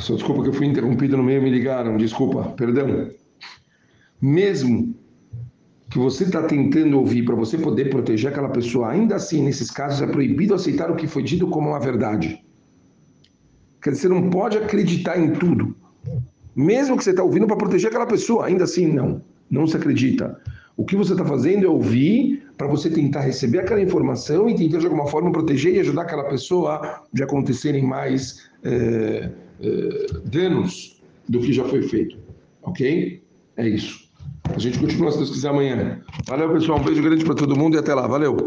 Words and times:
Só 0.00 0.14
desculpa 0.14 0.42
que 0.42 0.48
eu 0.48 0.52
fui 0.52 0.66
interrompido 0.66 1.16
no 1.16 1.22
meio, 1.22 1.42
me 1.42 1.50
ligaram, 1.50 1.96
desculpa, 1.96 2.44
perdão. 2.56 3.10
Mesmo 4.20 4.94
que 5.90 5.98
você 5.98 6.24
está 6.24 6.42
tentando 6.42 6.98
ouvir 6.98 7.24
para 7.24 7.34
você 7.34 7.58
poder 7.58 7.90
proteger 7.90 8.30
aquela 8.30 8.48
pessoa, 8.48 8.90
ainda 8.90 9.16
assim, 9.16 9.42
nesses 9.42 9.70
casos, 9.70 10.00
é 10.00 10.06
proibido 10.06 10.54
aceitar 10.54 10.90
o 10.90 10.96
que 10.96 11.06
foi 11.06 11.22
dito 11.22 11.48
como 11.48 11.70
uma 11.70 11.80
verdade. 11.80 12.42
Quer 13.82 13.90
dizer, 13.90 14.02
você 14.02 14.08
não 14.08 14.30
pode 14.30 14.56
acreditar 14.56 15.18
em 15.18 15.32
tudo. 15.32 15.74
Mesmo 16.54 16.96
que 16.96 17.04
você 17.04 17.10
está 17.10 17.22
ouvindo 17.22 17.46
para 17.46 17.56
proteger 17.56 17.88
aquela 17.88 18.06
pessoa, 18.06 18.46
ainda 18.46 18.64
assim, 18.64 18.86
não. 18.86 19.22
Não 19.50 19.66
se 19.66 19.76
acredita. 19.76 20.40
O 20.76 20.84
que 20.84 20.96
você 20.96 21.12
está 21.12 21.24
fazendo 21.24 21.66
é 21.66 21.68
ouvir 21.68 22.42
para 22.56 22.66
você 22.66 22.88
tentar 22.88 23.20
receber 23.20 23.58
aquela 23.58 23.82
informação 23.82 24.48
e 24.48 24.54
tentar 24.54 24.78
de 24.78 24.86
alguma 24.86 25.06
forma 25.06 25.32
proteger 25.32 25.74
e 25.74 25.80
ajudar 25.80 26.02
aquela 26.02 26.24
pessoa 26.24 27.02
de 27.12 27.22
acontecerem 27.22 27.82
mais 27.82 28.48
é, 28.62 29.30
danos 30.24 31.00
do 31.28 31.40
que 31.40 31.52
já 31.52 31.64
foi 31.64 31.82
feito. 31.82 32.16
Ok? 32.62 33.22
É 33.56 33.68
isso. 33.68 34.08
A 34.54 34.58
gente 34.58 34.78
continua, 34.78 35.12
se 35.12 35.18
Deus 35.18 35.30
quiser, 35.30 35.48
amanhã. 35.48 36.00
Valeu, 36.26 36.52
pessoal. 36.52 36.80
Um 36.80 36.84
beijo 36.84 37.02
grande 37.02 37.24
para 37.24 37.34
todo 37.34 37.56
mundo 37.56 37.76
e 37.76 37.78
até 37.78 37.94
lá. 37.94 38.06
Valeu. 38.06 38.34